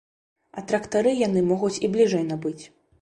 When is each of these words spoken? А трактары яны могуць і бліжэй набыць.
А 0.61 0.63
трактары 0.71 1.13
яны 1.27 1.43
могуць 1.53 1.73
і 1.89 1.93
бліжэй 1.97 2.29
набыць. 2.31 2.59